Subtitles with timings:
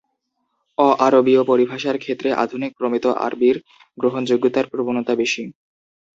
[0.77, 3.57] অ-আরবিয় পরিভাষার ক্ষেত্রে আধুনিক প্রমিত আরবির
[3.97, 5.43] গ্রহণযোগ্যতার প্রবণতা বেশি।